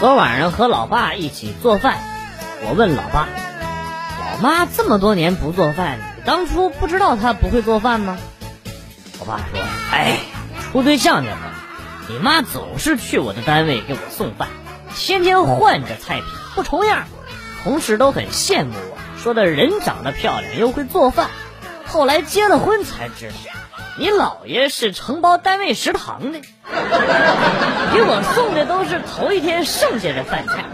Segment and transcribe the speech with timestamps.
[0.00, 1.98] 昨晚上和老爸一起做饭，
[2.66, 3.28] 我问老爸
[4.18, 8.16] ：“老妈这么多年不做饭，你当初不知道她不会做饭吗？”
[9.20, 9.60] 我爸说
[9.92, 10.16] ：“哎，
[10.72, 11.52] 处对象那会儿，
[12.08, 14.48] 你妈总是去我的单位给我送饭，
[14.96, 17.04] 天天换着菜品，不重样，
[17.62, 21.28] 同事都很羡慕我，说的人长得漂亮又会做饭。
[21.86, 23.34] 后来结了婚才知道。”
[24.00, 30.64] 你姥爷是承包单位食堂的，给我送的都是头一天剩下的饭菜。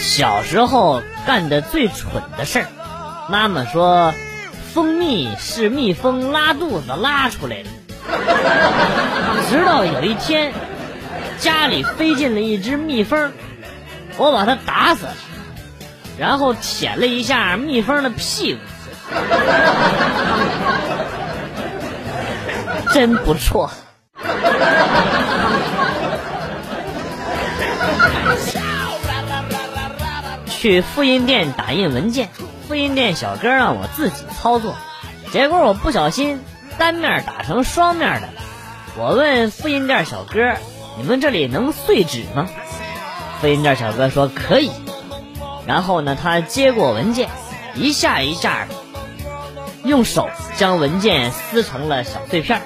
[0.00, 2.66] 小时候干的最蠢的事儿，
[3.30, 4.12] 妈妈说，
[4.74, 7.68] 蜂蜜是蜜蜂拉肚子拉出来的。
[9.48, 10.52] 直到有一天，
[11.38, 13.30] 家里飞进了一只蜜蜂。
[14.18, 15.14] 我把它打死了，
[16.18, 18.60] 然后舔了一下蜜蜂的屁股，
[22.92, 23.70] 真不错。
[30.46, 32.28] 去复印店打印文件，
[32.68, 34.76] 复印店小哥让我自己操作，
[35.32, 36.40] 结果我不小心
[36.78, 38.28] 单面打成双面的。
[38.96, 40.54] 我问复印店小哥
[40.98, 42.48] ：“你们这里能碎纸吗？”
[43.42, 44.70] 复印店小哥说可以，
[45.66, 47.28] 然后呢，他接过文件，
[47.74, 48.68] 一下一下
[49.84, 52.62] 用手将文件撕成了小碎片。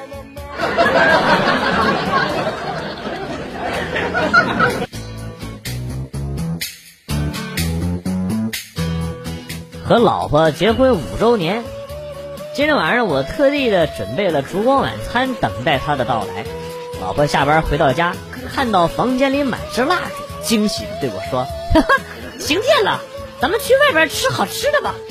[9.82, 11.64] 和老婆结婚五周年，
[12.54, 16.44] 今天晚上我特地的准备了烛光晚餐，等待他的到来。
[17.00, 18.14] 老婆下班回到家，
[18.54, 20.25] 看到房间里满是蜡烛。
[20.46, 21.88] 惊喜的对我说：“哈哈，
[22.38, 23.00] 晴天了，
[23.40, 24.94] 咱们去外边吃好吃的吧。”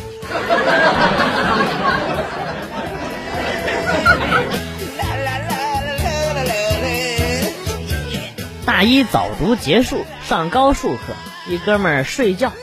[8.66, 11.14] 大一早读结束，上高数课，
[11.48, 12.54] 一哥们儿睡觉，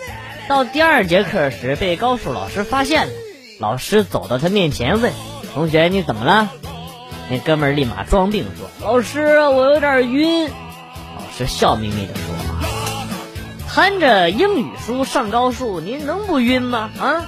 [0.49, 3.13] 到第二节课时被高数老师发现了，
[3.61, 5.13] 老师走到他面前问
[5.55, 6.49] ：“同学，你怎么了？”
[7.31, 10.49] 那哥们儿立马装病说：“老师，我有点晕。”
[11.17, 12.32] 老师笑眯眯的说。
[13.75, 16.91] 看着英语书上高数，您能不晕吗？
[17.01, 17.25] 啊！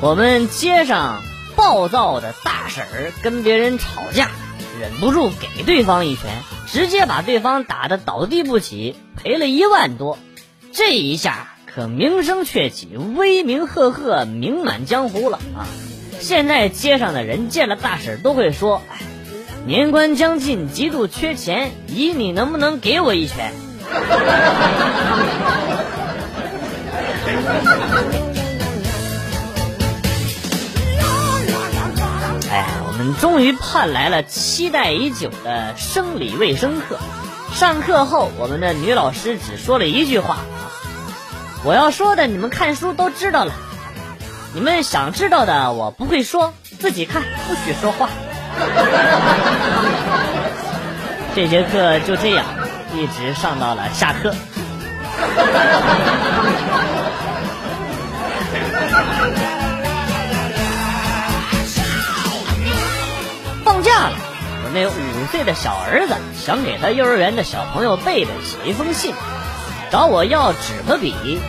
[0.00, 1.22] 我们街上
[1.54, 4.28] 暴躁的大婶儿跟别人吵架，
[4.80, 10.18] 忍不住给对方一拳，直接把对方打得倒地不起，赔了一万多。
[10.72, 15.62] 这一下可名声鹊起，威名赫赫，名满江湖了啊！
[16.22, 18.80] 现在街上的人见了大婶都会说
[19.66, 23.52] ：“年关将近，极度缺钱，姨你能不能给我一拳？”
[32.52, 37.00] 哎，我们终于盼来了期待已久的生理卫生课。
[37.52, 40.36] 上课后，我们的女老师只说了一句话
[41.66, 43.52] ：“我要说的，你们看书都知道了。”
[44.54, 48.10] 你们想知道的，我不会说，自己看，不许说话。
[51.34, 52.44] 这节课就这样，
[52.94, 54.34] 一直上到了下课。
[63.64, 64.18] 放假了，
[64.64, 69.14] 我那五岁的小儿子想给他幼儿园的小朋友贝贝写一封信，
[69.90, 71.40] 找我要纸和笔，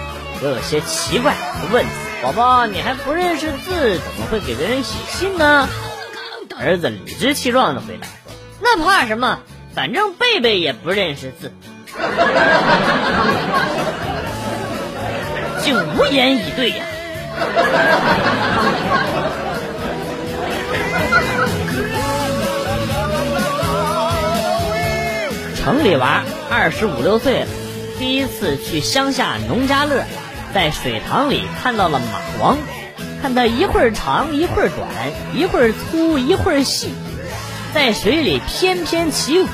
[0.42, 1.36] 我有些奇怪，
[1.74, 1.86] 问。
[2.24, 5.68] 宝宝，你还不认识字，怎么会给别人写信呢？
[6.58, 8.14] 儿子理直气壮的回答说
[8.64, 9.40] ：“那怕什么？
[9.76, 11.52] 反正贝贝也不认识字。”
[15.62, 16.86] 竟无言以对呀！
[25.58, 27.48] 城里娃二十五六岁了，
[28.00, 30.06] 第一次去乡下农家乐。
[30.54, 32.06] 在水塘里看到了马
[32.40, 32.58] 王，
[33.22, 34.88] 看它一会儿长一会儿短，
[35.34, 36.94] 一会儿粗一会儿细，
[37.74, 39.48] 在水里翩翩起舞，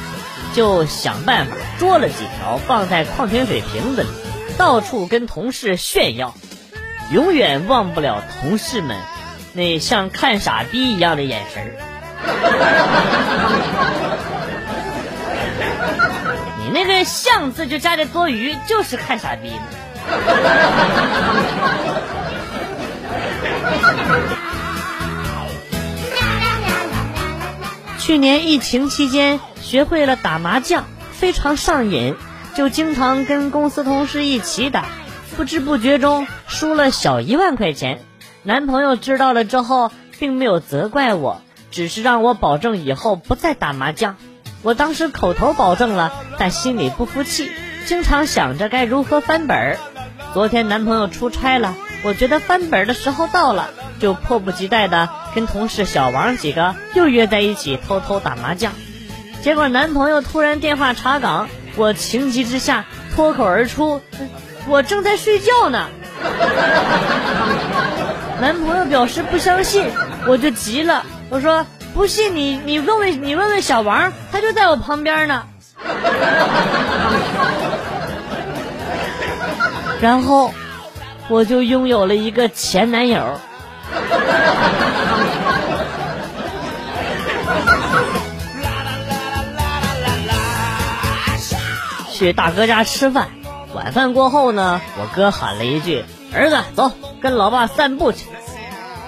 [0.54, 4.10] 就想办法捉了几条放在矿泉水瓶子里，
[4.57, 6.36] 到处跟同事炫耀，
[7.12, 8.98] 永远忘不了同事们
[9.54, 11.72] 那像看傻逼一样的眼神儿。
[16.62, 19.62] 你那个“像”字就加的多余，就是看傻逼呢。
[28.00, 32.16] 去年疫情期间，学会了打麻将，非常上瘾，
[32.56, 34.86] 就经常跟公司同事一起打，
[35.38, 38.00] 不知不觉中输了小一万块钱。
[38.42, 44.16] 男朋友知道了之后，并没有责怪我，只是让我保证以后不再打麻将。
[44.64, 47.52] 我当时口头保证了，但心里不服气，
[47.86, 49.78] 经常想着该如何翻本儿。
[50.34, 58.72] 昨天男朋友出差了，我觉得翻本的时候到了，就迫不及待的跟同事小王几个又约在一起偷偷打麻将。
[59.42, 62.86] 结果男朋友突然电话查岗，我情急之下
[63.16, 64.02] 脱口而出
[64.70, 65.88] ：“我正在睡觉呢。”
[68.40, 69.90] 男朋友表示不相信，
[70.28, 71.66] 我就急了，我说
[71.96, 75.44] ：“不信你，你问问你问问小王，他就在我旁边呢。”
[80.01, 80.54] 然后
[81.28, 83.40] 我就拥有了一个前男友。
[92.12, 93.30] 去大哥家吃饭，
[93.74, 96.04] 晚饭过后呢，我哥喊了一句
[96.36, 96.92] ：“儿子，走，
[97.22, 98.25] 跟老爸散步去。”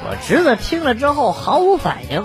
[0.07, 2.23] 我侄子听了之后毫无反应，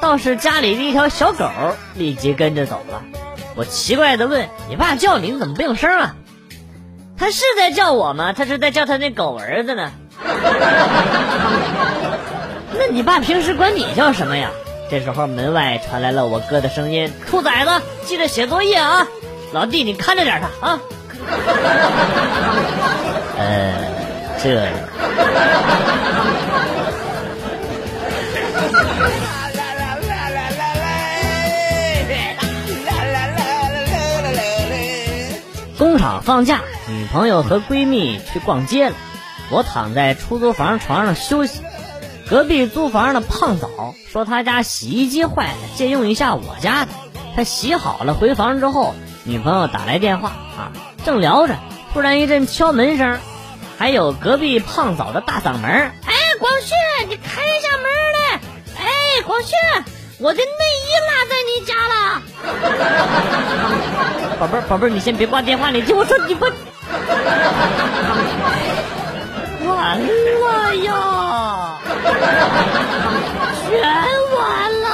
[0.00, 1.50] 倒是家里的一条小狗
[1.94, 3.02] 立即跟着走了。
[3.56, 6.14] 我奇怪的问：“你爸叫你，你怎么不应声啊？”
[7.18, 8.32] 他是在叫我吗？
[8.32, 9.90] 他是在叫他那狗儿子呢。
[12.78, 14.50] 那你爸平时管你叫什么呀？
[14.90, 17.70] 这时候门外传来了我哥的声音：“兔崽子，
[18.06, 19.06] 记得写作业啊！
[19.52, 20.80] 老弟，你看着点他啊。
[23.36, 23.74] ”呃，
[24.42, 24.66] 这。
[35.76, 36.62] 工厂放假，女
[37.12, 38.96] 朋友和闺蜜去逛街了，
[39.50, 41.62] 我躺在出租房床上休息。
[42.28, 46.90] 隔壁租房的胖嫂说他家洗衣机坏了，借用一下我家的。
[47.34, 48.94] 他洗好了回房之后，
[49.24, 50.72] 女朋友打来电话啊，
[51.04, 51.56] 正聊着，
[51.94, 53.18] 突然一阵敲门声，
[53.78, 55.70] 还有隔壁胖嫂的大嗓门
[56.04, 56.74] ：“哎，广旭，
[57.08, 58.40] 你开一下门来！
[58.78, 59.54] 哎，广旭。”
[60.20, 62.20] 我的内衣落在你家了，
[64.40, 66.44] 宝贝儿，宝贝儿，你先别挂电话，你听我说，你不
[69.68, 70.06] 完了
[70.84, 70.88] 呀，
[73.64, 73.72] 全
[74.36, 74.38] 完
[74.82, 74.86] 了。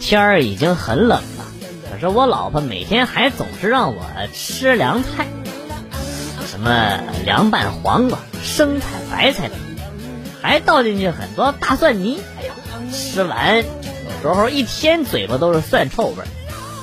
[0.00, 1.44] 天儿已经很冷了，
[1.90, 4.02] 可是我老婆每天还总是让我
[4.32, 5.26] 吃凉菜。
[6.46, 9.54] 什么凉拌黄瓜、生菜、白菜的，
[10.40, 12.20] 还倒进去很多大蒜泥。
[12.38, 12.52] 哎呀，
[12.92, 13.64] 吃完
[14.20, 16.26] 时候一天嘴巴都是蒜臭味儿。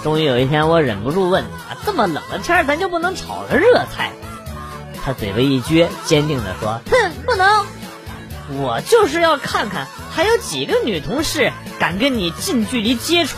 [0.04, 4.12] 终于有一天，我忍不住问：“啊，这么冷的天咱就不能炒个热菜？”
[5.04, 7.66] 他嘴巴一撅，坚定地说：“哼，不能！
[8.62, 13.38] 我就是要看看还有几个女同事敢跟你近距离接触。”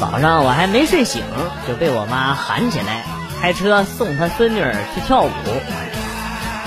[0.00, 1.22] 早上我还没睡醒，
[1.66, 3.04] 就被我妈喊起来，
[3.40, 4.60] 开车送他孙女
[4.94, 5.30] 去跳舞。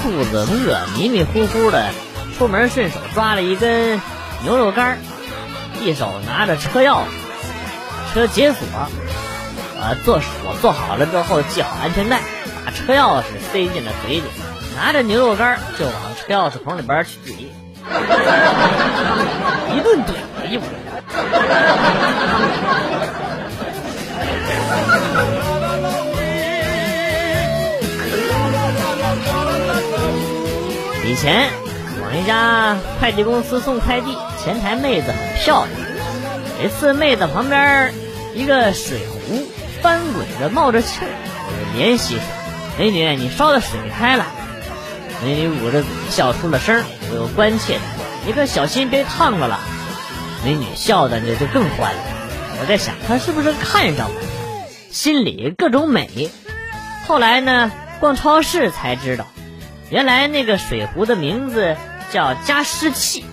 [0.04, 1.90] 肚子饿，迷迷糊糊的，
[2.38, 4.00] 出门顺手抓了一根
[4.44, 5.00] 牛肉干，
[5.82, 8.60] 一手拿着车钥匙，车解锁，
[9.82, 12.22] 呃，坐锁坐好了之后系好安全带，
[12.64, 14.24] 把车钥匙塞进了嘴里，
[14.76, 17.32] 拿着牛肉干就往车钥匙孔里边去怼，
[19.76, 20.62] 一顿怼，哎呦！
[31.18, 31.50] 前
[32.00, 36.64] 往一家快递公司送快递，前台妹子很漂亮。
[36.64, 37.92] 一次妹子旁边
[38.36, 39.48] 一个水壶
[39.82, 42.22] 翻滚着冒着气儿，我就联系说
[42.78, 44.28] ：“美女，你烧的水开了。”
[45.26, 49.60] 美女捂着嘴笑出了声我又关切的说：“你可小心别烫着了。”
[50.46, 52.00] 美女笑的就就更欢了。
[52.62, 54.28] 我在想她是不是看上我了？
[54.92, 56.30] 心里各种美，
[57.08, 59.26] 后来呢，逛超市才知道，
[59.90, 61.78] 原来那个水壶的名字
[62.12, 63.26] 叫加湿器。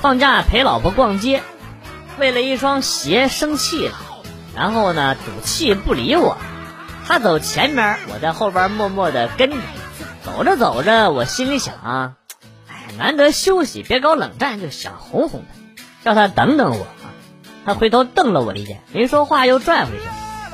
[0.00, 1.42] 放假陪老婆逛街，
[2.18, 3.94] 为了一双鞋生气了，
[4.56, 6.36] 然后呢赌气不理我，
[7.06, 9.56] 他走前面，我在后边默默的跟着。
[10.24, 12.12] 走着走着，我心里想，啊，
[12.98, 17.12] 难得休息，别搞冷战，就想哄哄他，叫他等等我啊。
[17.64, 20.04] 他回头瞪了我一眼，没说话，又转回去，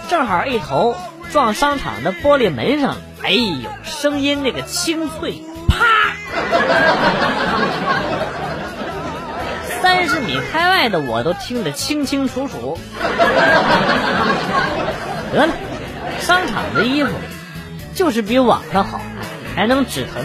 [0.08, 0.94] 正好一头
[1.32, 2.96] 撞商场的玻璃门上。
[3.22, 6.14] 哎哎呦，声音那个清脆，啪！
[9.82, 12.78] 三十米开外的我都听得清清楚楚。
[15.32, 15.52] 得了，
[16.20, 17.10] 商场的衣服
[17.94, 19.00] 就是比网上好，
[19.54, 20.24] 还能止疼。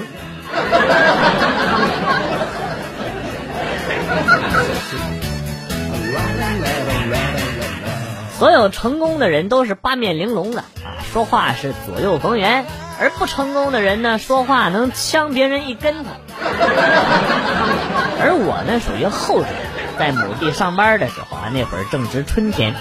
[8.37, 10.65] 所有成功的人都是八面玲珑的啊，
[11.13, 12.65] 说话是左右逢源；
[12.99, 16.09] 而不成功的人呢，说话能呛别人一跟头。
[18.19, 19.47] 而我呢，属于后者，
[19.97, 22.75] 在某地上班的时候啊，那会儿正值春天，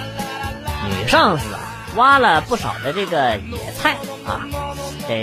[0.89, 1.61] 女上司啊
[1.95, 4.43] 挖了不少的这个野菜啊，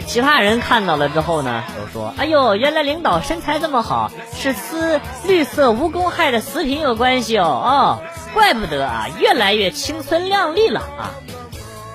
[0.05, 7.99] 其他人看到了之后呢，都说：“哎呦，原来领导身材这么好，是吃绿色无公害的食品有关系哦哦。”
[8.33, 11.09] 怪不得啊，越来越青春靓丽了啊！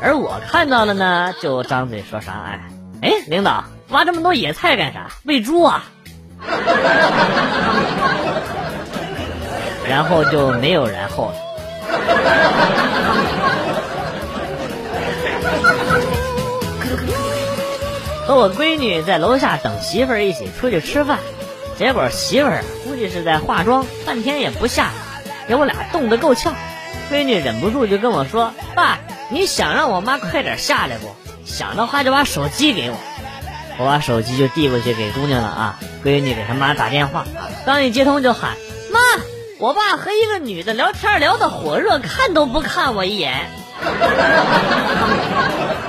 [0.02, 2.60] 而我看到了呢，就张嘴说啥哎
[3.02, 5.06] 哎，领导挖这么多野菜干啥？
[5.24, 5.84] 喂猪啊！
[9.88, 11.36] 然后就没有然后了。
[18.26, 21.18] 和我闺女在楼下等媳妇儿一起出去吃饭，
[21.78, 24.92] 结果媳妇儿估计是在化妆，半天也不下来。
[25.46, 26.54] 给我俩冻得够呛，
[27.12, 31.14] 闺女忍不住就跟我说：“爸，你想让我妈快点下来不？
[31.44, 32.96] 想的话就把手机给我。”
[33.76, 35.78] 我把手机就递过去给姑娘了啊。
[36.02, 37.26] 闺女给她妈打电话，
[37.66, 38.52] 刚一接通就喊
[38.90, 39.00] ：“妈，
[39.58, 43.50] 我爸和一个女的聊天聊得火热，看都不看我一眼。”